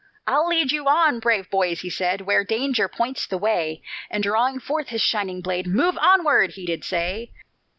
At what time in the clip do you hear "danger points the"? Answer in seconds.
2.43-3.37